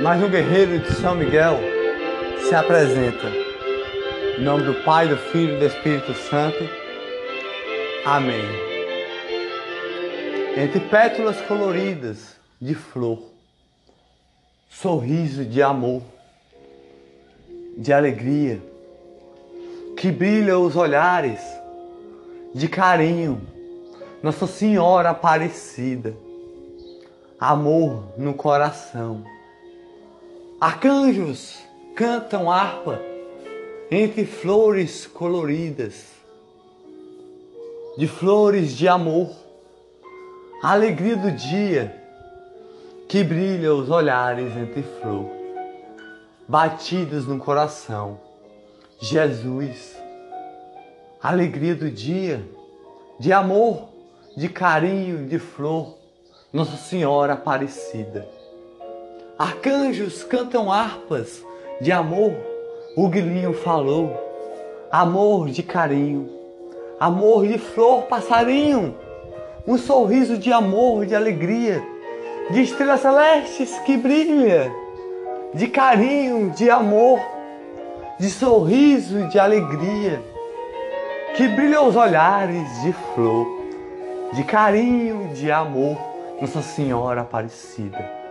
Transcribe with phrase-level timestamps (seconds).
[0.00, 1.56] Mas um guerreiro de São Miguel
[2.48, 3.28] se apresenta.
[4.36, 6.68] Em nome do Pai, do Filho e do Espírito Santo.
[8.04, 8.44] Amém.
[10.56, 13.22] Entre pétalas coloridas de flor,
[14.68, 16.02] sorriso de amor,
[17.78, 18.60] de alegria,
[19.96, 21.40] que brilha os olhares
[22.52, 23.40] de carinho,
[24.22, 26.14] Nossa Senhora Aparecida,
[27.38, 29.24] amor no coração.
[30.60, 31.58] Arcanjos
[31.96, 33.00] cantam harpa
[33.90, 36.06] entre flores coloridas,
[37.98, 39.30] de flores de amor,
[40.62, 42.00] a alegria do dia
[43.08, 45.28] que brilha os olhares entre flor,
[46.48, 48.20] batidas no coração.
[49.00, 49.96] Jesus,
[51.20, 52.42] alegria do dia,
[53.18, 53.88] de amor,
[54.36, 55.98] de carinho, de flor,
[56.52, 58.33] Nossa Senhora Aparecida.
[59.36, 61.44] Arcanjos cantam harpas
[61.80, 62.34] de amor,
[62.96, 64.16] o grilinho falou,
[64.92, 66.30] amor de carinho,
[67.00, 68.94] amor de flor, passarinho,
[69.66, 71.82] um sorriso de amor, de alegria,
[72.52, 74.70] de estrelas celestes que brilha,
[75.52, 77.18] de carinho, de amor,
[78.20, 80.22] de sorriso, de alegria,
[81.36, 83.48] que brilha os olhares de flor,
[84.32, 85.98] de carinho, de amor,
[86.40, 88.23] Nossa Senhora Aparecida.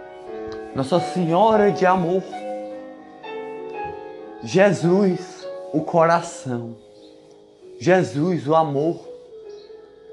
[0.76, 2.24] Nossa Senhora de Amor,
[4.44, 6.76] Jesus, o coração,
[7.80, 9.00] Jesus, o amor,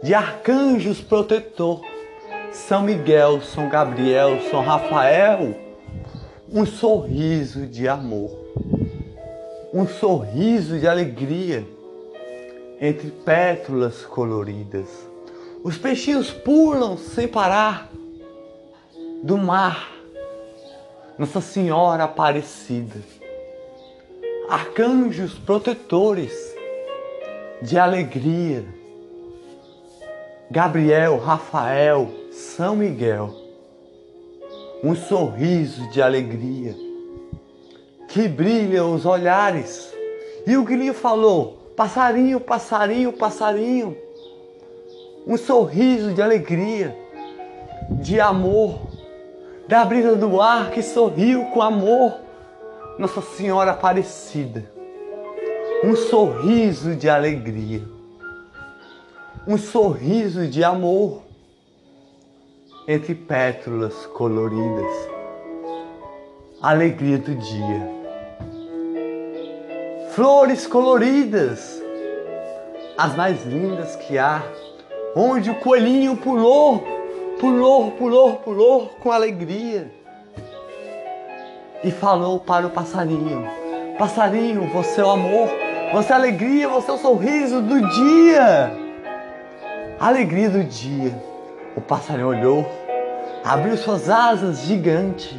[0.03, 1.81] de arcanjos protetor,
[2.53, 5.56] São Miguel, São Gabriel, São Rafael,
[6.53, 8.31] um sorriso de amor,
[9.72, 11.66] um sorriso de alegria.
[12.83, 14.88] Entre pétalas coloridas.
[15.62, 17.91] Os peixinhos pulam sem parar.
[19.22, 20.00] Do mar
[21.21, 22.99] nossa Senhora Aparecida,
[24.49, 26.33] arcanjos protetores
[27.61, 28.65] de alegria,
[30.50, 33.34] Gabriel, Rafael, São Miguel,
[34.83, 36.75] um sorriso de alegria.
[38.09, 39.93] Que brilha os olhares.
[40.47, 43.94] E o grilinho falou: passarinho, passarinho, passarinho,
[45.27, 46.97] um sorriso de alegria,
[47.91, 48.90] de amor
[49.70, 52.19] da brisa do ar que sorriu com amor,
[52.98, 54.69] Nossa Senhora Aparecida.
[55.84, 57.81] Um sorriso de alegria,
[59.47, 61.22] um sorriso de amor
[62.88, 64.92] entre pétalas coloridas.
[66.60, 68.00] Alegria do dia.
[70.16, 71.81] Flores coloridas,
[72.98, 74.42] as mais lindas que há,
[75.14, 77.00] onde o coelhinho pulou
[77.41, 79.91] pulou, pulou, pulou com alegria
[81.83, 83.49] e falou para o passarinho:
[83.99, 85.49] Passarinho, você é o amor,
[85.93, 88.71] você é a alegria, você é o sorriso do dia.
[89.99, 91.12] Alegria do dia.
[91.75, 92.71] O passarinho olhou,
[93.43, 95.34] abriu suas asas gigantes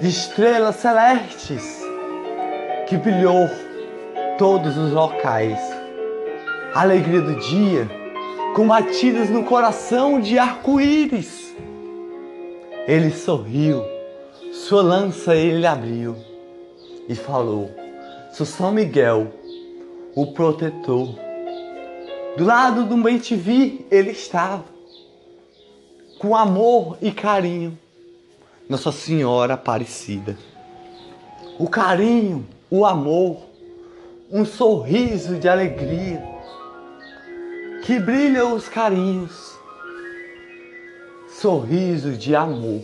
[0.00, 1.82] de estrelas celestes
[2.88, 3.48] que brilhou
[4.38, 5.60] todos os locais.
[6.74, 8.01] Alegria do dia
[8.54, 11.54] com batidas no coração de arco-íris.
[12.86, 13.82] Ele sorriu,
[14.52, 16.16] sua lança ele abriu
[17.08, 17.70] e falou:
[18.32, 19.32] Sou São Miguel,
[20.14, 21.14] o protetor.
[22.36, 24.64] Do lado do bem te vi, ele estava,
[26.18, 27.78] com amor e carinho,
[28.68, 30.36] Nossa Senhora Aparecida.
[31.58, 33.42] O carinho, o amor,
[34.30, 36.31] um sorriso de alegria
[37.82, 39.58] que brilham os carinhos,
[41.28, 42.80] sorriso de amor.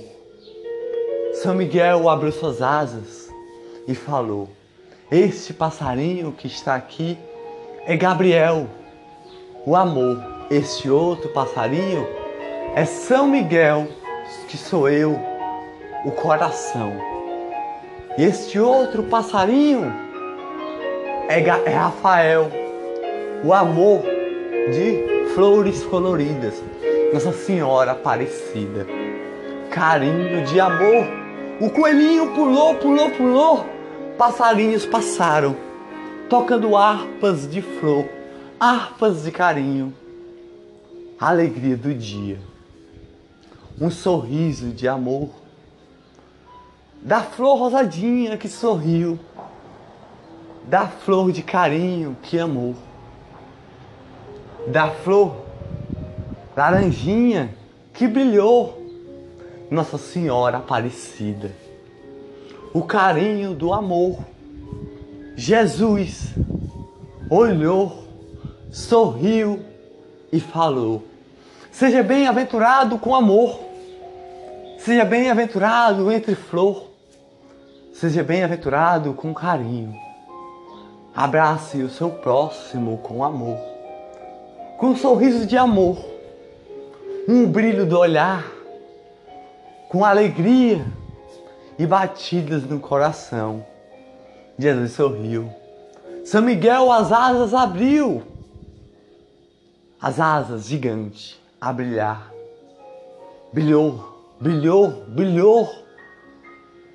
[1.35, 3.33] São Miguel abriu suas asas
[3.87, 4.49] e falou:
[5.11, 7.17] Este passarinho que está aqui
[7.87, 8.67] é Gabriel,
[9.65, 10.19] o amor.
[10.51, 12.07] Este outro passarinho
[12.75, 13.87] é São Miguel,
[14.49, 15.17] que sou eu,
[16.05, 16.93] o coração.
[18.19, 19.93] Este outro passarinho
[21.29, 22.51] é, é Rafael,
[23.44, 24.18] o amor
[24.70, 26.62] de flores coloridas,
[27.12, 28.87] Nossa Senhora Aparecida,
[29.70, 31.06] carinho de amor.
[31.61, 33.67] O coelhinho pulou, pulou, pulou,
[34.17, 35.56] passarinhos passaram,
[36.29, 38.06] tocando harpas de flor,
[38.61, 39.93] harpas de carinho,
[41.19, 42.38] alegria do dia,
[43.81, 45.31] um sorriso de amor,
[47.03, 49.19] da flor rosadinha que sorriu,
[50.65, 52.76] da flor de carinho que amou
[54.69, 55.49] da flor
[56.56, 57.55] laranjinha
[57.94, 58.82] que brilhou,
[59.70, 61.53] Nossa Senhora Aparecida.
[62.73, 64.19] O carinho do amor.
[65.37, 66.35] Jesus
[67.31, 68.05] olhou,
[68.70, 69.61] sorriu
[70.32, 71.05] e falou:
[71.70, 73.61] Seja bem-aventurado com amor.
[74.79, 76.88] Seja bem-aventurado entre flor.
[77.93, 79.94] Seja bem-aventurado com carinho.
[81.15, 83.78] Abrace o seu próximo com amor.
[84.79, 85.99] Com um sorriso de amor.
[87.29, 88.49] Um brilho do olhar.
[89.89, 90.87] Com alegria
[91.77, 93.67] e batidas no coração.
[94.57, 95.51] Jesus sorriu.
[96.25, 98.23] São Miguel as asas abriu.
[100.01, 102.33] As asas gigantes a brilhar.
[103.53, 105.69] Brilhou, brilhou, brilhou.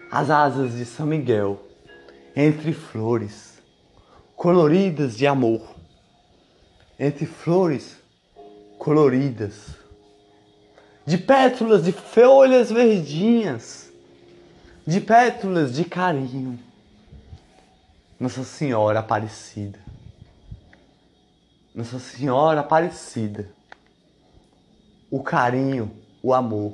[0.10, 1.60] As asas de São Miguel
[2.34, 3.62] entre flores
[4.38, 5.73] coloridas de amor.
[7.04, 7.98] Entre flores
[8.78, 9.76] coloridas.
[11.06, 13.92] De pétalas de folhas verdinhas.
[14.88, 16.58] De pétalas de carinho.
[18.20, 19.80] Nossa Senhora Aparecida.
[21.76, 23.50] Nossa Senhora Aparecida
[25.14, 25.92] o carinho,
[26.24, 26.74] o amor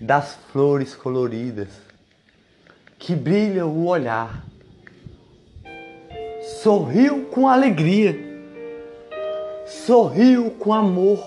[0.00, 1.66] das flores coloridas
[3.00, 4.44] que brilha o olhar.
[6.62, 8.25] Sorriu com alegria,
[9.86, 11.24] sorriu com amor,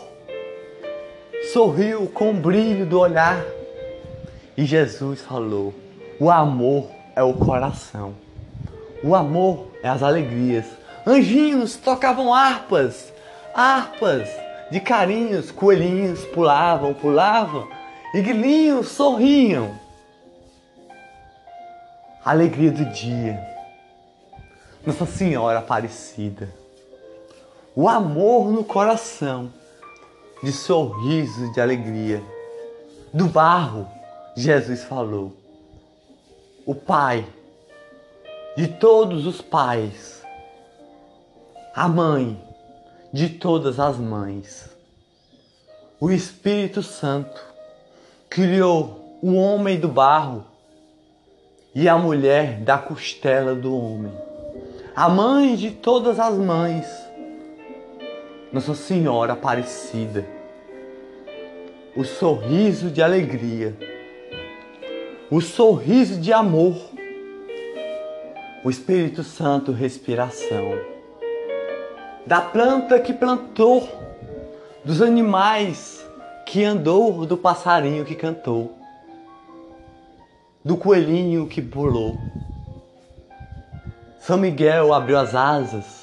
[1.53, 3.41] sorriu com o brilho do olhar.
[4.57, 5.73] E Jesus falou:
[6.19, 8.13] o amor é o coração,
[9.01, 10.65] o amor é as alegrias.
[11.07, 13.13] Anjinhos tocavam harpas,
[13.55, 14.27] harpas
[14.69, 17.65] de carinhos, coelhinhos pulavam, pulavam
[18.13, 19.73] e grilinhos sorriam.
[22.25, 23.39] Alegria do dia,
[24.85, 26.58] Nossa Senhora Aparecida,
[27.79, 29.53] o amor no coração,
[30.43, 32.21] de sorriso, de alegria.
[33.13, 33.87] Do barro,
[34.35, 35.31] Jesus falou,
[36.65, 37.25] o Pai
[38.57, 40.21] de todos os pais,
[41.73, 42.37] a mãe
[43.13, 44.69] de todas as mães.
[46.01, 47.41] O Espírito Santo
[48.29, 50.43] criou o homem do barro
[51.73, 54.11] e a mulher da costela do homem.
[54.93, 57.08] A mãe de todas as mães,
[58.51, 60.25] Nossa Senhora Aparecida.
[61.95, 63.77] O sorriso de alegria,
[65.29, 66.75] o sorriso de amor,
[68.63, 70.79] o Espírito Santo respiração
[72.25, 73.87] da planta que plantou,
[74.85, 76.03] dos animais
[76.45, 78.77] que andou, do passarinho que cantou,
[80.63, 82.17] do coelhinho que pulou.
[84.19, 85.98] São Miguel abriu as asas,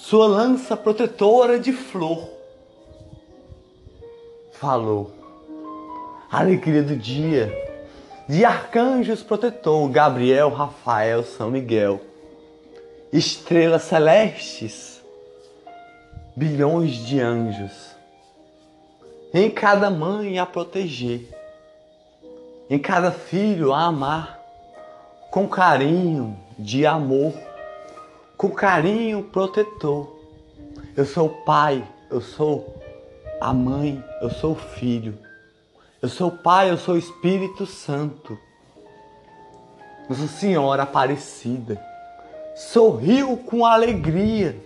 [0.00, 2.30] sua lança protetora de flor.
[4.52, 5.12] Falou,
[6.30, 7.52] alegria do dia,
[8.26, 12.00] de arcanjos protetor, Gabriel, Rafael, São Miguel,
[13.12, 15.02] estrelas celestes.
[16.34, 17.96] Bilhões de anjos,
[19.34, 21.28] em cada mãe a proteger,
[22.70, 24.38] em cada filho a amar,
[25.32, 27.34] com carinho de amor,
[28.38, 30.16] com carinho protetor.
[30.96, 32.80] Eu sou o pai, eu sou
[33.40, 35.18] a mãe, eu sou o filho.
[36.00, 38.38] Eu sou o pai, eu sou o Espírito Santo.
[40.08, 41.78] Nossa Senhora Aparecida
[42.54, 44.56] sorriu com alegria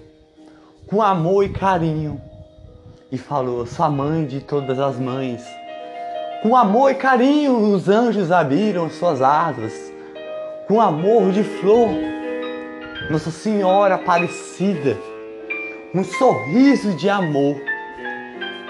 [0.92, 2.20] com amor e carinho.
[3.10, 5.42] E falou: Sua mãe de todas as mães.
[6.42, 9.72] Com amor e carinho, os anjos abriram suas asas.
[10.68, 11.88] Com amor de flor,
[13.12, 14.98] Nossa Senhora Aparecida.
[15.94, 17.60] Um sorriso de amor.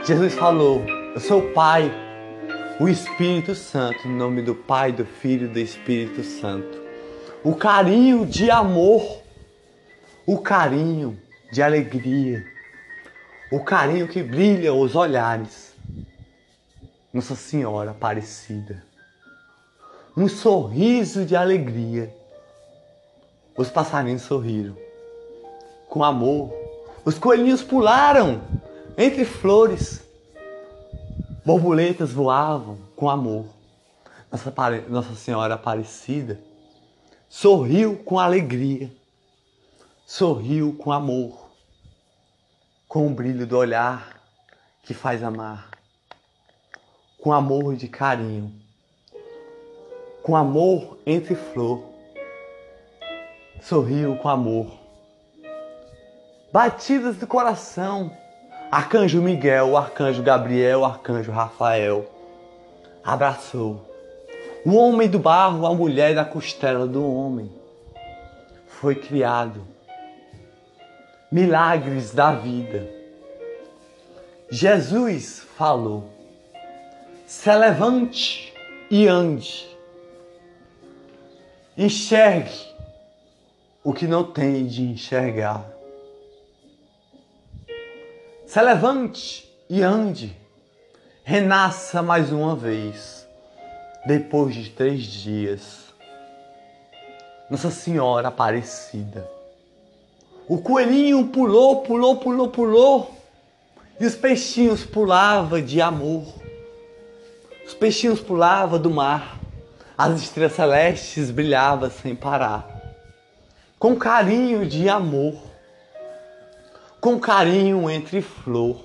[0.04, 0.84] Jesus falou:
[1.14, 1.88] Eu sou o Pai,
[2.80, 6.76] o Espírito Santo, em nome do Pai, do Filho e do Espírito Santo.
[7.44, 9.22] O carinho de amor,
[10.26, 11.16] o carinho
[11.52, 12.44] de alegria,
[13.52, 15.72] o carinho que brilha os olhares.
[17.14, 18.82] Nossa Senhora Aparecida,
[20.16, 22.21] um sorriso de alegria.
[23.56, 24.76] Os passarinhos sorriram
[25.88, 26.52] com amor.
[27.04, 28.40] Os coelhinhos pularam
[28.96, 30.02] entre flores.
[31.44, 33.46] Borboletas voavam com amor.
[34.30, 34.52] Nossa,
[34.88, 36.40] Nossa Senhora Aparecida
[37.28, 38.90] sorriu com alegria,
[40.06, 41.42] sorriu com amor
[42.92, 44.20] com o brilho do olhar
[44.82, 45.70] que faz amar,
[47.18, 48.52] com amor de carinho,
[50.22, 51.91] com amor entre flor,
[53.62, 54.66] sorriu com amor.
[56.52, 58.10] Batidas do coração,
[58.70, 62.10] Arcanjo Miguel, Arcanjo Gabriel, Arcanjo Rafael,
[63.02, 63.88] abraçou.
[64.64, 67.50] O homem do barro, a mulher da costela do homem.
[68.66, 69.66] Foi criado.
[71.30, 72.88] Milagres da vida.
[74.50, 76.10] Jesus falou:
[77.26, 78.52] se levante
[78.90, 79.66] e ande.
[81.76, 82.71] Enxergue
[83.84, 85.64] o que não tem de enxergar.
[88.46, 90.36] Se levante e ande.
[91.24, 93.26] Renasça mais uma vez,
[94.04, 95.84] depois de três dias.
[97.48, 99.28] Nossa Senhora Aparecida.
[100.48, 103.14] O coelhinho pulou, pulou, pulou, pulou.
[104.00, 106.24] E os peixinhos pulavam de amor.
[107.64, 109.38] Os peixinhos pulavam do mar.
[109.96, 112.81] As estrelas celestes brilhavam sem parar.
[113.82, 115.34] Com carinho de amor.
[117.00, 118.80] Com carinho entre flor.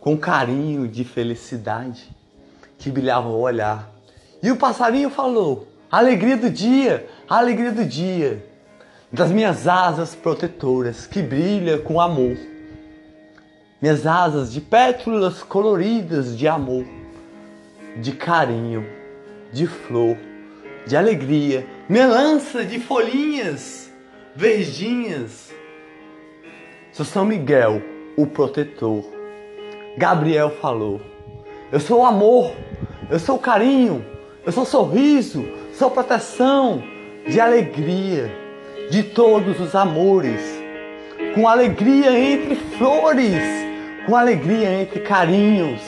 [0.00, 2.10] Com carinho de felicidade
[2.76, 3.88] que brilhava o olhar.
[4.42, 8.44] E o passarinho falou: Alegria do dia, alegria do dia,
[9.12, 12.36] das minhas asas protetoras que brilha com amor.
[13.80, 16.84] Minhas asas de pétalas coloridas de amor,
[18.02, 18.84] de carinho,
[19.52, 20.16] de flor,
[20.84, 23.88] de alegria, minha lança de folhinhas
[24.40, 25.52] verdinhas.
[26.92, 27.82] Sou São Miguel,
[28.16, 29.04] o protetor.
[29.98, 30.98] Gabriel falou:
[31.70, 32.50] Eu sou o amor,
[33.10, 34.02] eu sou o carinho,
[34.46, 36.82] eu sou o sorriso, sou proteção
[37.28, 38.32] de alegria,
[38.90, 40.40] de todos os amores,
[41.34, 43.42] com alegria entre flores,
[44.06, 45.82] com alegria entre carinhos.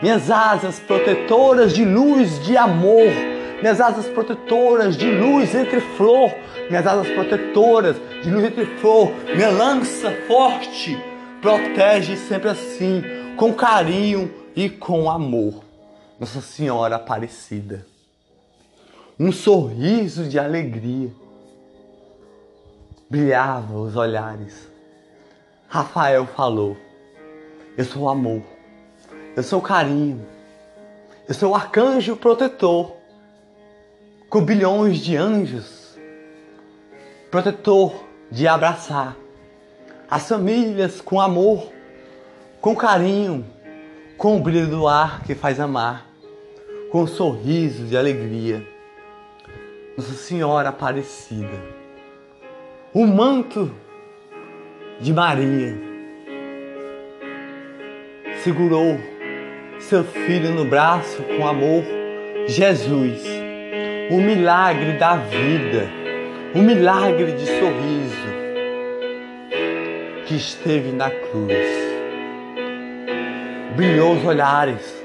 [0.00, 3.12] Minhas asas protetoras de luz, de amor,
[3.62, 6.34] minhas asas protetoras de luz entre flor,
[6.68, 11.00] minhas asas protetoras de luz entre flor, minha lança forte
[11.40, 13.02] protege sempre assim,
[13.36, 15.62] com carinho e com amor.
[16.18, 17.86] Nossa Senhora Aparecida.
[19.18, 21.10] Um sorriso de alegria
[23.08, 24.68] brilhava os olhares.
[25.68, 26.76] Rafael falou:
[27.76, 28.42] Eu sou o amor,
[29.36, 30.24] eu sou o carinho,
[31.28, 33.01] eu sou o arcanjo protetor,
[34.32, 35.98] com bilhões de anjos,
[37.30, 39.14] protetor de abraçar
[40.10, 41.70] as famílias com amor,
[42.58, 43.44] com carinho,
[44.16, 46.06] com o brilho do ar que faz amar,
[46.90, 48.66] com sorrisos de alegria.
[49.98, 51.60] Nossa Senhora Aparecida,
[52.94, 53.70] o manto
[54.98, 55.78] de Maria
[58.42, 58.98] segurou
[59.78, 61.84] seu filho no braço com amor,
[62.46, 63.41] Jesus,
[64.12, 65.88] o milagre da vida,
[66.54, 68.26] o milagre de sorriso
[70.26, 71.66] que esteve na cruz
[73.74, 75.02] brilhou os olhares.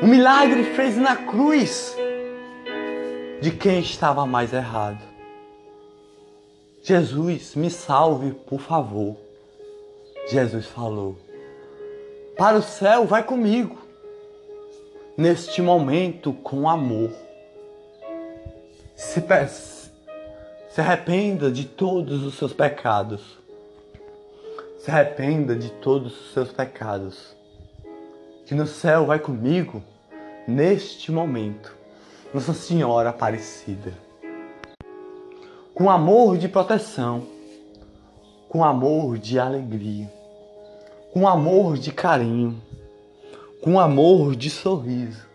[0.00, 1.94] O milagre fez na cruz
[3.42, 5.02] de quem estava mais errado.
[6.82, 9.18] Jesus, me salve, por favor.
[10.30, 11.14] Jesus falou:
[12.38, 13.76] Para o céu, vai comigo.
[15.14, 17.10] Neste momento, com amor.
[19.00, 19.24] Se,
[20.68, 23.38] se arrependa de todos os seus pecados.
[24.78, 27.34] Se arrependa de todos os seus pecados
[28.44, 29.82] que no céu vai comigo
[30.46, 31.74] neste momento,
[32.34, 33.94] Nossa Senhora Aparecida.
[35.72, 37.26] Com amor de proteção,
[38.50, 40.12] com amor de alegria,
[41.10, 42.60] com amor de carinho,
[43.62, 45.29] com amor de sorriso.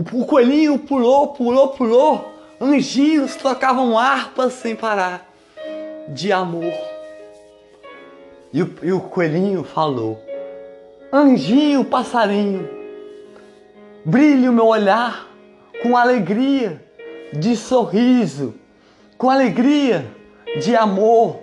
[0.00, 5.30] O, o coelhinho pulou, pulou, pulou, anjinhos tocavam harpas sem parar,
[6.08, 6.72] de amor.
[8.50, 10.18] E o, e o coelhinho falou:
[11.12, 12.66] Anjinho, passarinho,
[14.02, 15.28] brilhe o meu olhar
[15.82, 16.82] com alegria
[17.34, 18.54] de sorriso,
[19.18, 20.06] com alegria
[20.62, 21.36] de amor,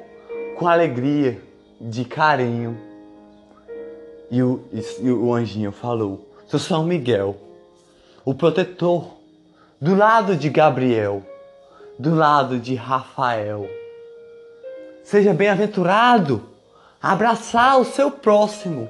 [0.58, 1.40] com alegria
[1.80, 2.76] de carinho.
[4.32, 4.60] E o,
[5.00, 7.47] e o anjinho falou: Sou São Miguel,
[8.28, 9.14] o protetor,
[9.80, 11.24] do lado de Gabriel,
[11.98, 13.66] do lado de Rafael.
[15.02, 16.46] Seja bem-aventurado,
[17.02, 18.90] abraçar o seu próximo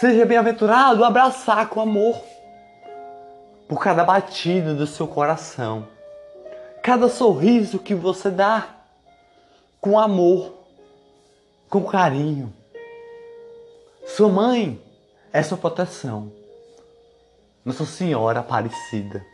[0.00, 2.24] Seja bem-aventurado abraçar com amor
[3.68, 5.86] por cada batida do seu coração,
[6.82, 8.66] cada sorriso que você dá
[9.78, 10.54] com amor,
[11.68, 12.50] com carinho.
[14.06, 14.80] Sua mãe
[15.30, 16.41] é sua proteção.
[17.64, 19.24] Nossa Senhora Aparecida.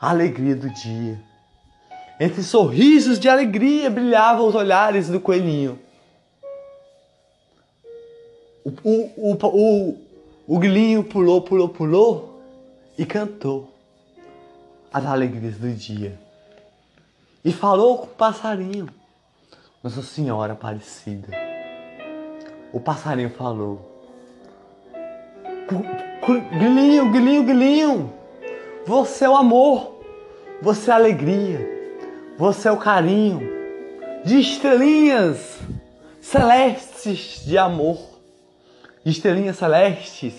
[0.00, 1.20] A alegria do dia.
[2.20, 5.78] Entre sorrisos de alegria brilhavam os olhares do coelhinho.
[8.64, 9.98] O, o, o,
[10.46, 12.42] O grilinho pulou, pulou, pulou
[12.98, 13.72] e cantou
[14.92, 16.18] as alegrias do dia.
[17.44, 18.88] E falou com o passarinho,
[19.82, 21.28] Nossa Senhora Aparecida.
[22.72, 23.97] O passarinho falou:
[26.50, 28.12] Grilinho, grilinho, grilinho,
[28.86, 30.02] você é o amor,
[30.62, 31.60] você é a alegria,
[32.38, 33.40] você é o carinho
[34.24, 35.58] de estrelinhas
[36.20, 37.98] celestes de amor,
[39.04, 40.34] de estrelinhas celestes,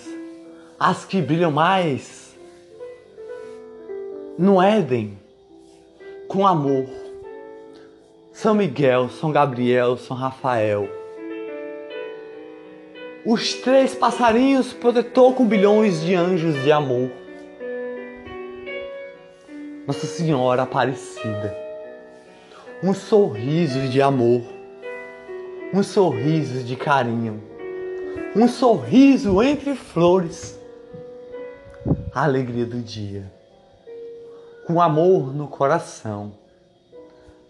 [0.80, 2.36] as que brilham mais
[4.38, 5.20] no Éden
[6.28, 6.88] com amor.
[8.32, 10.99] São Miguel, São Gabriel, São Rafael.
[13.26, 17.12] Os três passarinhos protetor com bilhões de anjos de amor.
[19.86, 21.56] Nossa Senhora Aparecida.
[22.84, 24.42] Um sorriso de amor.
[25.74, 27.44] Um sorriso de carinho.
[28.36, 30.58] Um sorriso entre flores.
[32.14, 33.40] A alegria do dia
[34.70, 36.32] com amor no coração.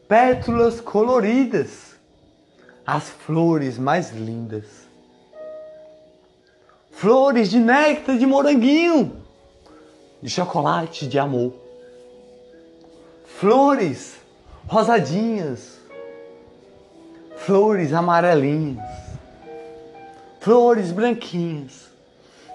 [0.08, 1.98] Pétalas coloridas,
[2.88, 4.89] as flores mais lindas.
[7.00, 9.24] Flores de néctar de moranguinho,
[10.22, 11.54] de chocolate de amor.
[13.24, 14.18] Flores
[14.68, 15.80] rosadinhas,
[17.38, 18.84] flores amarelinhas,
[20.42, 21.88] flores branquinhas.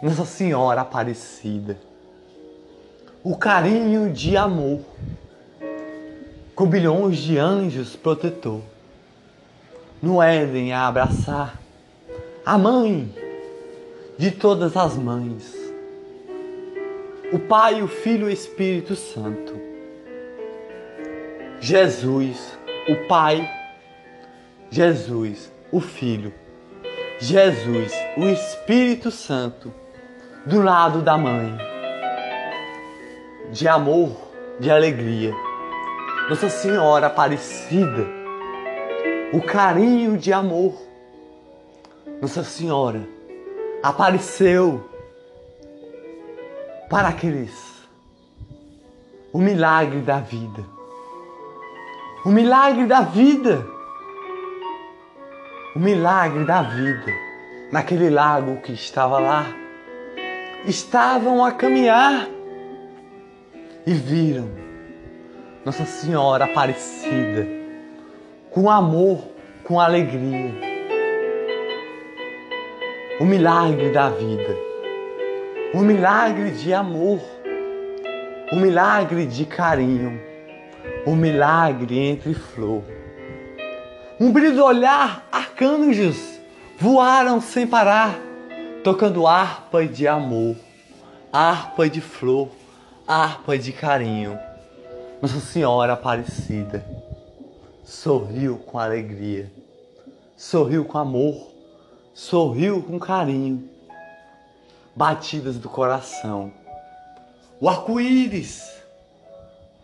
[0.02, 1.78] Nossa Senhora Aparecida
[3.24, 4.80] o carinho de amor,
[6.54, 8.60] com bilhões de anjos protetor,
[10.02, 11.58] no Éden a abraçar
[12.44, 13.23] a mãe
[14.16, 15.54] de todas as mães,
[17.32, 19.60] o Pai, o Filho e o Espírito Santo,
[21.60, 22.56] Jesus,
[22.88, 23.50] o Pai,
[24.70, 26.32] Jesus, o Filho,
[27.18, 29.72] Jesus, o Espírito Santo,
[30.46, 31.56] do lado da mãe.
[33.50, 34.16] De amor,
[34.58, 35.32] de alegria.
[36.28, 38.06] Nossa Senhora Aparecida,
[39.32, 40.74] o carinho de amor.
[42.20, 43.13] Nossa Senhora
[43.84, 44.82] apareceu
[46.88, 47.52] para aqueles
[49.30, 50.64] o milagre da vida.
[52.24, 53.66] O milagre da vida.
[55.76, 57.12] O milagre da vida.
[57.70, 59.44] Naquele lago que estava lá.
[60.64, 62.26] Estavam a caminhar
[63.86, 64.48] e viram
[65.62, 67.46] Nossa Senhora Aparecida
[68.50, 69.22] com amor,
[69.62, 70.73] com alegria.
[73.20, 74.56] O milagre da vida,
[75.72, 77.20] o milagre de amor,
[78.52, 80.20] o milagre de carinho,
[81.06, 82.82] o milagre entre flor.
[84.20, 86.40] Um brilho do olhar, arcanjos
[86.78, 88.18] voaram sem parar,
[88.82, 90.56] tocando harpa de amor,
[91.32, 92.48] harpa de flor
[93.06, 94.38] harpa de carinho.
[95.20, 96.84] Nossa Senhora Aparecida
[97.84, 99.50] sorriu com alegria,
[100.36, 101.53] sorriu com amor,
[102.14, 103.68] sorriu com carinho.
[104.94, 106.52] Batidas do coração.
[107.60, 108.72] O arco-íris.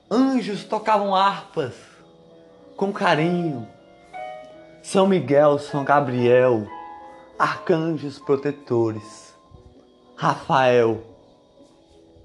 [0.08, 1.74] Anjos tocavam harpas
[2.76, 3.66] com carinho.
[4.82, 6.66] São Miguel, São Gabriel,
[7.38, 9.34] arcanjos protetores.
[10.16, 11.02] Rafael,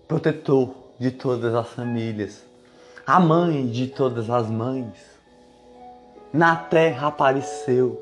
[0.08, 2.46] protetor de todas as famílias,
[3.06, 4.94] a mãe de todas as mães,
[6.34, 8.02] na terra apareceu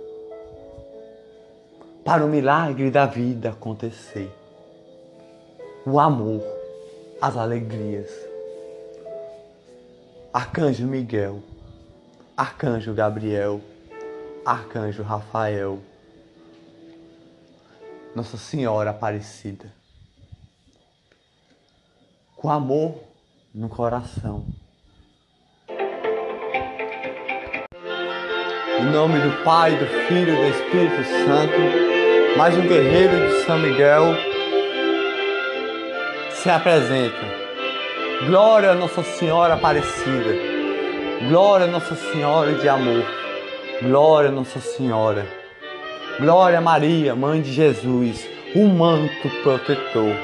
[2.04, 4.32] para o milagre da vida acontecer.
[5.86, 6.44] O amor,
[7.22, 8.10] as alegrias.
[10.34, 11.42] Arcanjo Miguel,
[12.36, 13.62] Arcanjo Gabriel,
[14.46, 15.80] Arcanjo Rafael,
[18.16, 19.84] Nossa Senhora Aparecida
[22.44, 23.02] com amor
[23.56, 24.46] no coração.
[28.82, 31.83] Em nome do Pai, do Filho e do Espírito Santo,
[32.38, 34.16] mais um guerreiro de São Miguel
[36.32, 37.44] se apresenta.
[38.26, 40.34] Glória a Nossa Senhora Aparecida.
[41.30, 43.06] Glória a Nossa Senhora de amor.
[43.82, 45.28] Glória a Nossa Senhora.
[46.20, 50.16] Glória a Maria, Mãe de Jesus, o manto protetor.